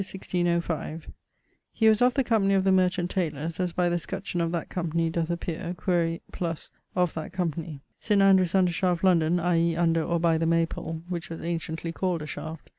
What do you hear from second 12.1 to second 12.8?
a shaft.